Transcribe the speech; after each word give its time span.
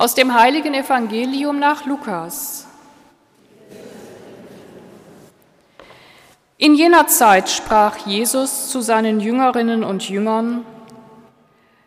Aus 0.00 0.14
dem 0.14 0.32
heiligen 0.32 0.72
Evangelium 0.72 1.58
nach 1.58 1.84
Lukas. 1.84 2.66
In 6.56 6.74
jener 6.74 7.06
Zeit 7.06 7.50
sprach 7.50 7.98
Jesus 8.06 8.70
zu 8.70 8.80
seinen 8.80 9.20
Jüngerinnen 9.20 9.84
und 9.84 10.08
Jüngern, 10.08 10.64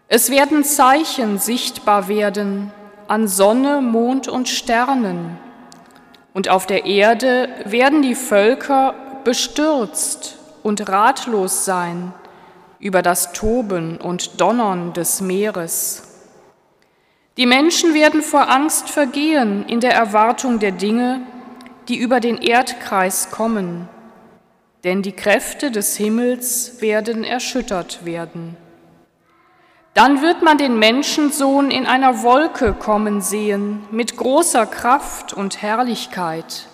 es 0.10 0.30
werden 0.30 0.64
Zeichen 0.64 1.40
sichtbar 1.40 2.08
werden 2.08 2.72
an 3.08 3.28
Sonne, 3.28 3.82
Mond 3.82 4.28
und 4.28 4.48
Sternen, 4.48 5.40
und 6.36 6.50
auf 6.50 6.68
der 6.68 6.86
Erde 6.86 7.50
werden 7.66 8.04
die 8.04 8.14
Völker 8.14 8.94
bestürzt 9.24 10.38
und 10.62 10.88
ratlos 10.88 11.66
sein 11.66 12.14
über 12.78 13.02
das 13.02 13.34
Toben 13.34 13.98
und 13.98 14.40
Donnern 14.40 14.94
des 14.94 15.20
Meeres. 15.20 16.13
Die 17.38 17.48
Menschen 17.48 17.96
werden 17.96 18.22
vor 18.22 18.50
Angst 18.50 18.90
vergehen 18.90 19.66
in 19.68 19.80
der 19.80 19.94
Erwartung 19.94 20.60
der 20.60 20.72
Dinge, 20.72 21.22
die 21.88 21.98
über 21.98 22.20
den 22.20 22.38
Erdkreis 22.38 23.32
kommen, 23.32 23.90
denn 24.84 25.02
die 25.02 25.14
Kräfte 25.14 25.72
des 25.72 25.98
Himmels 25.98 26.80
werden 26.80 27.24
erschüttert 27.24 28.06
werden. 28.06 28.56
Dann 29.96 30.22
wird 30.22 30.44
man 30.44 30.60
den 30.60 30.78
Menschensohn 30.78 31.72
in 31.72 31.88
einer 31.88 32.22
Wolke 32.22 32.74
kommen 32.74 33.22
sehen, 33.22 33.84
mit 33.90 34.16
großer 34.16 34.68
Kraft 34.68 35.34
und 35.34 35.62
Herrlichkeit. 35.62 36.68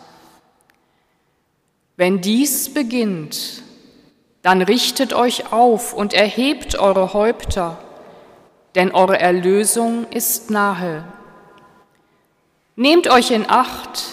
Wenn 1.95 2.19
dies 2.19 2.73
beginnt, 2.73 3.63
dann 4.41 4.61
richtet 4.61 5.13
euch 5.13 5.51
auf 5.53 5.93
und 5.93 6.13
erhebt 6.13 6.79
eure 6.79 7.13
Häupter 7.13 7.77
denn 8.75 8.91
eure 8.91 9.19
Erlösung 9.19 10.05
ist 10.11 10.49
nahe. 10.49 11.03
Nehmt 12.75 13.09
euch 13.09 13.31
in 13.31 13.49
Acht, 13.49 14.03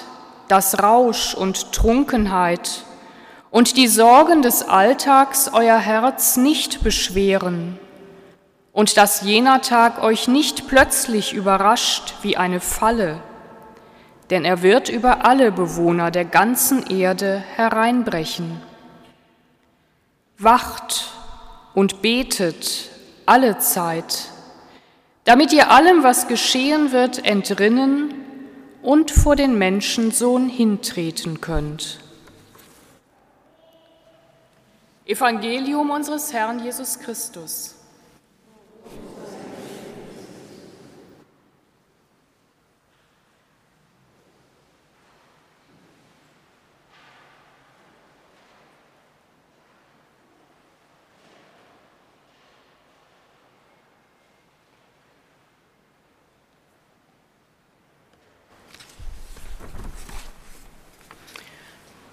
dass 0.49 0.83
Rausch 0.83 1.35
und 1.35 1.73
Trunkenheit 1.73 2.85
und 3.51 3.77
die 3.77 3.89
Sorgen 3.89 4.43
des 4.43 4.63
Alltags 4.69 5.51
euer 5.53 5.79
Herz 5.79 6.37
nicht 6.37 6.83
beschweren 6.83 7.79
und 8.73 8.97
dass 8.97 9.23
jener 9.23 9.63
Tag 9.63 10.03
euch 10.03 10.29
nicht 10.29 10.69
plötzlich 10.69 11.33
überrascht 11.33 12.15
wie 12.23 12.37
eine 12.37 12.61
Falle, 12.61 13.21
denn 14.31 14.45
er 14.45 14.63
wird 14.63 14.89
über 14.89 15.25
alle 15.25 15.53
Bewohner 15.53 16.11
der 16.11 16.25
ganzen 16.25 16.87
Erde 16.87 17.43
hereinbrechen. 17.55 18.61
Wacht 20.39 21.09
und 21.75 22.03
betet 22.03 22.91
alle 23.25 23.59
Zeit 23.59 24.29
damit 25.27 25.53
ihr 25.53 25.71
allem, 25.71 26.03
was 26.03 26.29
geschehen 26.29 26.93
wird, 26.93 27.27
entrinnen 27.27 28.15
und 28.81 29.11
vor 29.11 29.37
den 29.37 29.59
Menschensohn 29.59 30.49
hintreten 30.49 31.41
könnt. 31.41 31.99
Evangelium 35.05 35.91
unseres 35.91 36.33
Herrn 36.33 36.65
Jesus 36.65 36.99
Christus. 36.99 37.76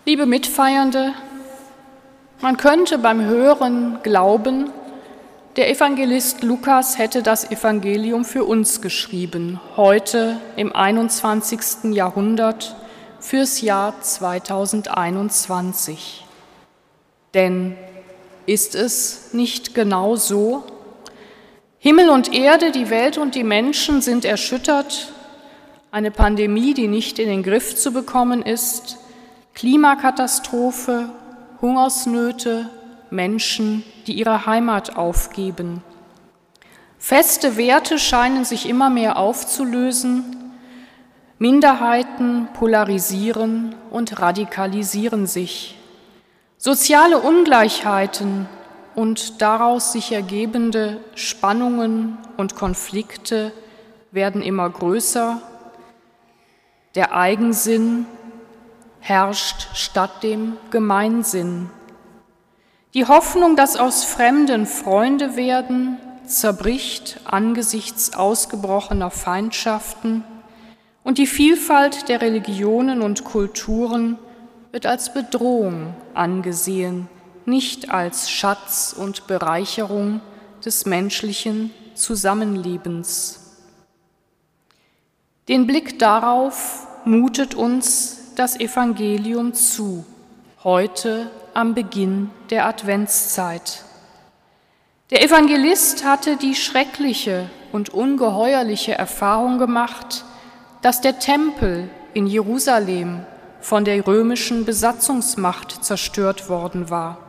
Liebe 0.06 0.26
Mitfeiernde, 0.26 1.14
man 2.42 2.58
könnte 2.58 2.98
beim 2.98 3.24
Hören 3.24 4.00
glauben, 4.04 4.70
der 5.56 5.72
Evangelist 5.72 6.44
Lukas 6.44 6.98
hätte 6.98 7.24
das 7.24 7.50
Evangelium 7.50 8.26
für 8.26 8.44
uns 8.44 8.82
geschrieben, 8.82 9.62
heute 9.78 10.42
im 10.58 10.76
21. 10.76 11.94
Jahrhundert 11.94 12.76
fürs 13.22 13.62
Jahr 13.62 13.94
2021. 14.02 16.26
Denn 17.34 17.78
ist 18.46 18.76
es 18.76 19.30
nicht 19.32 19.74
genau 19.74 20.18
so? 20.18 20.64
Himmel 21.80 22.10
und 22.10 22.34
Erde, 22.34 22.72
die 22.72 22.90
Welt 22.90 23.18
und 23.18 23.36
die 23.36 23.46
Menschen 23.46 24.02
sind 24.02 24.26
erschüttert, 24.26 25.14
eine 25.92 26.12
Pandemie, 26.12 26.74
die 26.74 26.90
nicht 26.90 27.20
in 27.20 27.30
den 27.30 27.42
Griff 27.42 27.78
zu 27.78 27.94
bekommen 27.94 28.42
ist, 28.42 28.98
Klimakatastrophe, 29.64 31.08
Hungersnöte, 31.62 32.70
Menschen, 33.10 33.86
die 34.06 34.12
ihre 34.12 34.46
Heimat 34.46 34.98
aufgeben. 34.98 35.82
Feste 37.00 37.56
Werte 37.56 37.98
scheinen 37.98 38.44
sich 38.44 38.68
immer 38.68 38.90
mehr 38.90 39.16
aufzulösen, 39.16 40.52
Minderheiten 41.40 42.50
polarisieren 42.56 43.74
und 43.90 44.20
radikalisieren 44.20 45.28
sich. 45.28 45.80
Soziale 46.58 47.20
Ungleichheiten 47.20 48.50
und 48.96 49.42
daraus 49.42 49.94
sich 49.94 50.12
ergebende 50.12 50.98
Spannungen 51.16 52.18
und 52.36 52.58
Konflikte 52.58 53.54
werden 54.12 54.42
immer 54.42 54.70
größer. 54.70 55.42
Der 56.96 57.16
Eigensinn 57.16 58.08
herrscht 59.04 59.68
statt 59.74 60.24
dem 60.24 60.56
Gemeinsinn. 60.72 61.70
Die 62.94 63.06
Hoffnung, 63.06 63.58
dass 63.58 63.76
aus 63.76 64.06
Fremden 64.06 64.66
Freunde 64.66 65.36
werden, 65.36 65.98
zerbricht 66.26 67.20
angesichts 67.26 68.14
ausgebrochener 68.14 69.12
Feindschaften 69.12 70.24
und 71.04 71.18
die 71.18 71.28
Vielfalt 71.28 72.08
der 72.08 72.22
Religionen 72.22 73.02
und 73.02 73.26
Kulturen 73.26 74.18
wird 74.72 74.86
als 74.86 75.14
Bedrohung 75.14 75.94
angesehen, 76.14 77.10
nicht 77.46 77.92
als 77.92 78.32
Schatz 78.32 78.96
und 78.98 79.28
Bereicherung 79.28 80.22
des 80.64 80.86
menschlichen 80.86 81.72
Zusammenlebens. 81.94 83.58
Den 85.50 85.68
Blick 85.68 86.00
darauf 86.00 86.88
mutet 87.04 87.54
uns 87.54 88.23
das 88.36 88.60
Evangelium 88.60 89.54
zu, 89.54 90.06
heute 90.64 91.30
am 91.54 91.74
Beginn 91.74 92.32
der 92.50 92.66
Adventszeit. 92.66 93.84
Der 95.12 95.24
Evangelist 95.24 96.04
hatte 96.04 96.38
die 96.38 96.56
schreckliche 96.56 97.50
und 97.72 97.90
ungeheuerliche 97.90 98.94
Erfahrung 98.94 99.60
gemacht, 99.60 100.26
dass 100.82 101.02
der 101.02 101.20
Tempel 101.20 101.90
in 102.14 102.26
Jerusalem 102.28 103.26
von 103.62 103.86
der 103.86 104.06
römischen 104.06 104.66
Besatzungsmacht 104.66 105.84
zerstört 105.84 106.50
worden 106.50 106.90
war. 106.90 107.20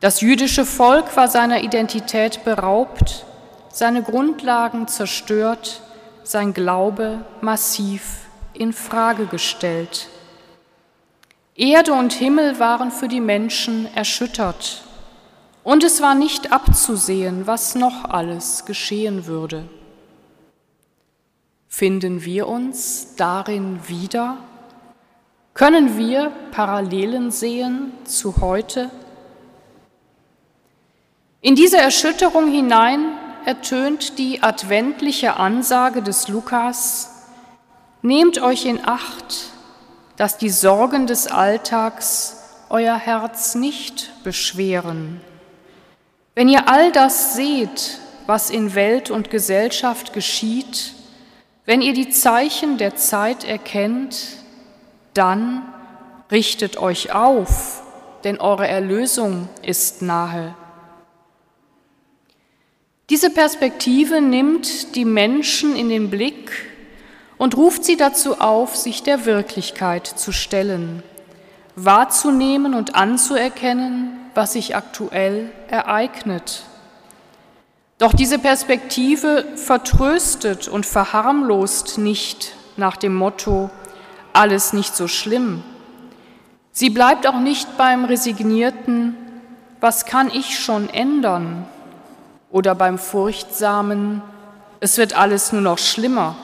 Das 0.00 0.20
jüdische 0.20 0.64
Volk 0.64 1.16
war 1.16 1.28
seiner 1.28 1.62
Identität 1.62 2.44
beraubt, 2.44 3.26
seine 3.70 4.02
Grundlagen 4.02 4.88
zerstört, 4.88 5.82
sein 6.24 6.52
Glaube 6.52 7.24
massiv 7.40 8.19
in 8.54 8.72
Frage 8.72 9.26
gestellt. 9.26 10.08
Erde 11.54 11.92
und 11.92 12.12
Himmel 12.12 12.58
waren 12.58 12.90
für 12.90 13.08
die 13.08 13.20
Menschen 13.20 13.86
erschüttert 13.94 14.82
und 15.62 15.84
es 15.84 16.00
war 16.00 16.14
nicht 16.14 16.52
abzusehen, 16.52 17.46
was 17.46 17.74
noch 17.74 18.04
alles 18.04 18.64
geschehen 18.64 19.26
würde. 19.26 19.68
Finden 21.68 22.24
wir 22.24 22.48
uns 22.48 23.14
darin 23.16 23.80
wieder? 23.86 24.38
Können 25.54 25.96
wir 25.98 26.32
Parallelen 26.50 27.30
sehen 27.30 27.92
zu 28.04 28.40
heute? 28.40 28.90
In 31.42 31.54
diese 31.54 31.78
Erschütterung 31.78 32.50
hinein 32.50 33.16
ertönt 33.44 34.18
die 34.18 34.42
adventliche 34.42 35.36
Ansage 35.36 36.02
des 36.02 36.28
Lukas, 36.28 37.19
Nehmt 38.02 38.40
euch 38.40 38.64
in 38.64 38.80
Acht, 38.82 39.50
dass 40.16 40.38
die 40.38 40.48
Sorgen 40.48 41.06
des 41.06 41.26
Alltags 41.26 42.36
euer 42.70 42.96
Herz 42.96 43.54
nicht 43.54 44.10
beschweren. 44.24 45.20
Wenn 46.34 46.48
ihr 46.48 46.68
all 46.68 46.92
das 46.92 47.34
seht, 47.34 47.98
was 48.26 48.48
in 48.48 48.74
Welt 48.74 49.10
und 49.10 49.28
Gesellschaft 49.28 50.12
geschieht, 50.14 50.94
wenn 51.66 51.82
ihr 51.82 51.92
die 51.92 52.08
Zeichen 52.08 52.78
der 52.78 52.96
Zeit 52.96 53.44
erkennt, 53.44 54.16
dann 55.12 55.62
richtet 56.30 56.78
euch 56.78 57.12
auf, 57.12 57.82
denn 58.24 58.40
eure 58.40 58.66
Erlösung 58.66 59.48
ist 59.62 60.00
nahe. 60.00 60.54
Diese 63.10 63.28
Perspektive 63.28 64.20
nimmt 64.20 64.94
die 64.94 65.04
Menschen 65.04 65.76
in 65.76 65.88
den 65.88 66.08
Blick, 66.08 66.69
und 67.40 67.56
ruft 67.56 67.86
sie 67.86 67.96
dazu 67.96 68.38
auf, 68.38 68.76
sich 68.76 69.02
der 69.02 69.24
Wirklichkeit 69.24 70.06
zu 70.06 70.30
stellen, 70.30 71.02
wahrzunehmen 71.74 72.74
und 72.74 72.96
anzuerkennen, 72.96 74.10
was 74.34 74.52
sich 74.52 74.76
aktuell 74.76 75.50
ereignet. 75.70 76.64
Doch 77.96 78.12
diese 78.12 78.38
Perspektive 78.38 79.46
vertröstet 79.56 80.68
und 80.68 80.84
verharmlost 80.84 81.96
nicht 81.96 82.52
nach 82.76 82.98
dem 82.98 83.14
Motto, 83.14 83.70
alles 84.34 84.74
nicht 84.74 84.94
so 84.94 85.08
schlimm. 85.08 85.62
Sie 86.72 86.90
bleibt 86.90 87.26
auch 87.26 87.40
nicht 87.40 87.78
beim 87.78 88.04
resignierten, 88.04 89.16
was 89.80 90.04
kann 90.04 90.30
ich 90.30 90.58
schon 90.58 90.90
ändern? 90.90 91.64
Oder 92.50 92.74
beim 92.74 92.98
furchtsamen, 92.98 94.20
es 94.80 94.98
wird 94.98 95.16
alles 95.16 95.52
nur 95.52 95.62
noch 95.62 95.78
schlimmer. 95.78 96.36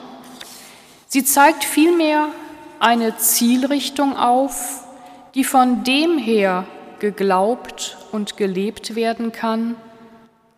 Sie 1.09 1.23
zeigt 1.23 1.63
vielmehr 1.63 2.29
eine 2.79 3.17
Zielrichtung 3.17 4.17
auf, 4.17 4.83
die 5.35 5.45
von 5.45 5.85
dem 5.85 6.17
her 6.17 6.65
geglaubt 6.99 7.97
und 8.11 8.35
gelebt 8.35 8.95
werden 8.95 9.31
kann, 9.31 9.75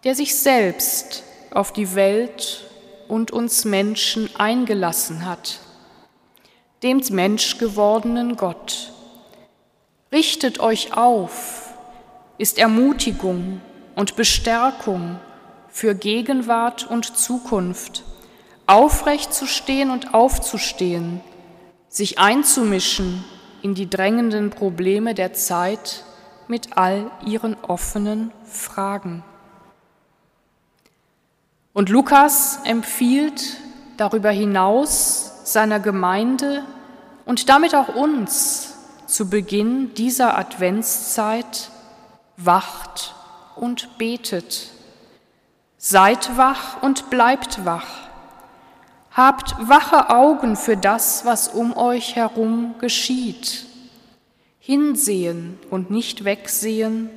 der 0.03 0.15
sich 0.15 0.35
selbst 0.35 1.23
auf 1.51 1.71
die 1.71 1.93
Welt 1.93 2.65
und 3.07 3.29
uns 3.29 3.63
Menschen 3.63 4.29
eingelassen 4.37 5.25
hat, 5.25 5.59
dem 6.81 7.01
menschgewordenen 7.11 8.35
Gott. 8.35 8.91
Richtet 10.11 10.59
euch 10.59 10.97
auf, 10.97 11.73
ist 12.39 12.57
Ermutigung 12.57 13.61
und 13.95 14.15
Bestärkung 14.15 15.19
für 15.67 15.93
Gegenwart 15.93 16.89
und 16.89 17.17
Zukunft 17.17 18.03
aufrecht 18.69 19.33
zu 19.33 19.47
stehen 19.47 19.89
und 19.89 20.13
aufzustehen, 20.13 21.21
sich 21.87 22.19
einzumischen 22.19 23.23
in 23.63 23.73
die 23.73 23.89
drängenden 23.89 24.51
Probleme 24.51 25.15
der 25.15 25.33
Zeit 25.33 26.03
mit 26.47 26.77
all 26.77 27.09
ihren 27.25 27.57
offenen 27.63 28.31
Fragen. 28.45 29.23
Und 31.73 31.89
Lukas 31.89 32.59
empfiehlt 32.63 33.57
darüber 33.97 34.29
hinaus 34.29 35.41
seiner 35.45 35.79
Gemeinde 35.79 36.63
und 37.25 37.49
damit 37.49 37.73
auch 37.73 37.95
uns 37.95 38.75
zu 39.07 39.29
Beginn 39.29 39.93
dieser 39.95 40.37
Adventszeit, 40.37 41.71
wacht 42.37 43.15
und 43.55 43.97
betet. 43.97 44.69
Seid 45.77 46.37
wach 46.37 46.83
und 46.83 47.09
bleibt 47.09 47.65
wach. 47.65 48.08
Habt 49.11 49.55
wache 49.67 50.09
Augen 50.09 50.55
für 50.55 50.77
das, 50.77 51.25
was 51.25 51.47
um 51.47 51.75
euch 51.75 52.15
herum 52.15 52.75
geschieht. 52.79 53.65
Hinsehen 54.59 55.57
und 55.69 55.89
nicht 55.89 56.25
wegsehen, 56.25 57.09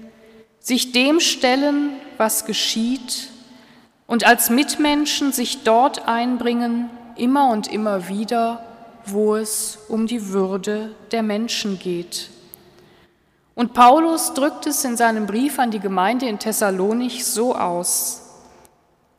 sich 0.58 0.92
dem 0.92 1.20
stellen, 1.20 1.90
was 2.16 2.44
geschieht, 2.44 3.28
und 4.06 4.26
als 4.26 4.50
Mitmenschen 4.50 5.32
sich 5.32 5.62
dort 5.62 6.06
einbringen, 6.06 6.90
immer 7.16 7.50
und 7.50 7.72
immer 7.72 8.08
wieder, 8.08 8.62
wo 9.06 9.36
es 9.36 9.78
um 9.88 10.06
die 10.06 10.28
Würde 10.28 10.94
der 11.12 11.22
Menschen 11.22 11.78
geht. 11.78 12.28
Und 13.54 13.74
Paulus 13.74 14.34
drückt 14.34 14.66
es 14.66 14.84
in 14.84 14.96
seinem 14.96 15.26
Brief 15.26 15.58
an 15.58 15.70
die 15.70 15.80
Gemeinde 15.80 16.26
in 16.26 16.38
Thessalonich 16.38 17.24
so 17.24 17.54
aus. 17.54 18.21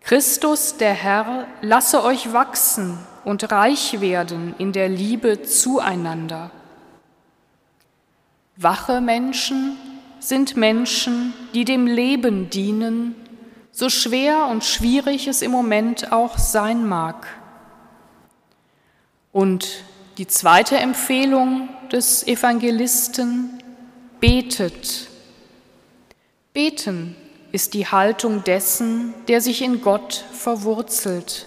Christus, 0.04 0.76
der 0.76 0.94
Herr, 0.94 1.48
lasse 1.62 2.04
euch 2.04 2.34
wachsen 2.34 3.00
und 3.24 3.50
reich 3.52 4.02
werden 4.02 4.54
in 4.58 4.74
der 4.74 4.90
Liebe 4.90 5.44
zueinander. 5.44 6.52
Wache 8.58 9.00
Menschen 9.00 9.78
sind 10.20 10.58
Menschen, 10.58 11.34
die 11.54 11.64
dem 11.64 11.88
Leben 11.88 12.50
dienen, 12.50 13.16
so 13.72 13.90
schwer 13.90 14.48
und 14.48 14.66
schwierig 14.66 15.28
es 15.28 15.42
im 15.42 15.52
Moment 15.52 16.12
auch 16.12 16.38
sein 16.38 16.86
mag. 16.86 17.26
Und 19.32 19.84
die 20.18 20.28
zweite 20.28 20.76
Empfehlung 20.78 21.70
des 21.92 22.28
Evangelisten, 22.28 23.64
betet. 24.20 25.10
Beten 26.54 27.16
ist 27.54 27.76
die 27.76 27.88
Haltung 27.88 28.44
dessen, 28.44 29.14
der 29.28 29.40
sich 29.40 29.62
in 29.62 29.82
Gott 29.82 30.26
verwurzelt. 30.34 31.46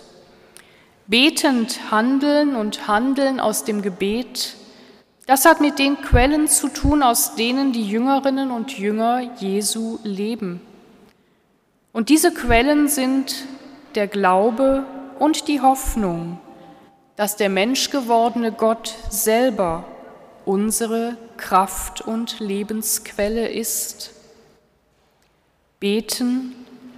Betend 1.09 1.91
handeln 1.91 2.55
und 2.55 2.89
handeln 2.89 3.41
aus 3.41 3.65
dem 3.65 3.83
Gebet, 3.83 4.55
das 5.27 5.45
hat 5.45 5.61
mit 5.61 5.81
den 5.81 6.01
Quellen 6.01 6.47
zu 6.47 6.69
tun, 6.69 7.03
aus 7.03 7.35
denen 7.35 7.73
die 7.73 7.87
Jüngerinnen 7.87 8.53
und 8.53 8.79
Jünger 8.79 9.21
Jesu 9.39 9.99
leben. 10.05 10.61
Und 11.93 12.09
diese 12.09 12.33
Quellen 12.33 12.87
sind 12.87 13.45
der 13.97 14.07
Glaube 14.07 14.85
und 15.19 15.49
die 15.49 15.61
Hoffnung, 15.61 16.39
dass 17.17 17.35
der 17.35 17.49
menschgewordene 17.49 18.53
Gott 18.53 18.95
selber 19.11 19.85
unsere 20.45 21.17
Kraft 21.37 22.01
und 22.01 22.39
Lebensquelle 22.39 23.49
ist. 23.49 24.13
Beten 25.87 26.53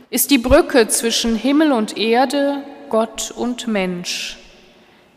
ist 0.09 0.31
die 0.31 0.39
Brücke 0.39 0.89
zwischen 0.89 1.37
Himmel 1.37 1.73
und 1.73 1.99
Erde, 1.99 2.65
Gott 2.89 3.31
und 3.31 3.69
Mensch, 3.69 4.39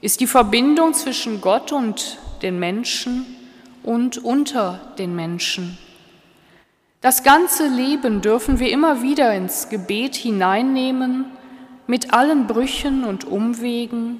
ist 0.01 0.19
die 0.19 0.27
Verbindung 0.27 0.93
zwischen 0.93 1.39
Gott 1.39 1.71
und 1.71 2.17
den 2.41 2.59
Menschen 2.59 3.25
und 3.81 4.17
unter 4.17 4.93
den 4.97 5.15
Menschen. 5.15 5.77
Das 6.99 7.23
ganze 7.23 7.65
Leben 7.65 8.19
dürfen 8.19 8.59
wir 8.59 8.69
immer 8.71 9.03
wieder 9.03 9.33
ins 9.33 9.69
Gebet 9.69 10.15
hineinnehmen, 10.15 11.23
mit 11.87 12.13
allen 12.13 12.47
Brüchen 12.47 13.05
und 13.05 13.23
Umwegen 13.23 14.19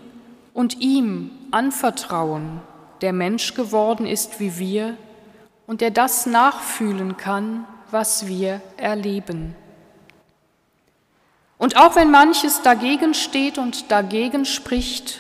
und 0.53 0.79
ihm 0.79 1.29
anvertrauen, 1.51 2.61
der 3.01 3.11
Mensch 3.11 3.53
geworden 3.53 4.05
ist 4.05 4.39
wie 4.39 4.57
wir 4.57 4.95
und 5.67 5.81
der 5.81 5.91
das 5.91 6.25
nachfühlen 6.25 7.17
kann, 7.17 7.65
was 7.91 8.27
wir 8.27 8.61
erleben. 8.77 9.55
Und 11.57 11.77
auch 11.77 11.95
wenn 11.95 12.09
manches 12.09 12.61
dagegen 12.61 13.13
steht 13.13 13.57
und 13.57 13.91
dagegen 13.91 14.45
spricht, 14.45 15.19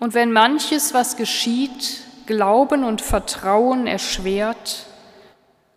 und 0.00 0.14
wenn 0.14 0.32
manches, 0.32 0.94
was 0.94 1.16
geschieht, 1.16 2.04
Glauben 2.26 2.84
und 2.84 3.00
Vertrauen 3.00 3.86
erschwert, 3.86 4.86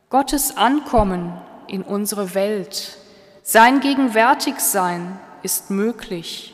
Gottes 0.09 0.57
Ankommen 0.57 1.33
in 1.67 1.81
unsere 1.81 2.35
Welt, 2.35 2.97
sein 3.41 3.79
Gegenwärtigsein 3.79 5.19
ist 5.41 5.71
möglich 5.71 6.53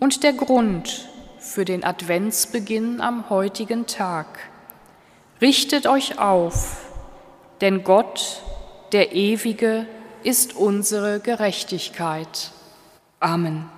und 0.00 0.24
der 0.24 0.32
Grund 0.32 1.08
für 1.38 1.64
den 1.64 1.84
Adventsbeginn 1.84 3.00
am 3.00 3.30
heutigen 3.30 3.86
Tag. 3.86 4.26
Richtet 5.40 5.86
euch 5.86 6.18
auf, 6.18 6.78
denn 7.60 7.84
Gott 7.84 8.42
der 8.92 9.12
Ewige 9.12 9.86
ist 10.22 10.56
unsere 10.56 11.20
Gerechtigkeit. 11.20 12.50
Amen. 13.20 13.77